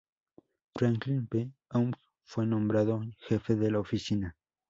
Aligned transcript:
Franklin 0.75 1.27
B. 1.29 1.51
Hough 1.73 1.93
fue 2.23 2.47
nombrado 2.47 3.03
jefe 3.29 3.55
de 3.55 3.69
la 3.69 3.79
oficina. 3.81 4.35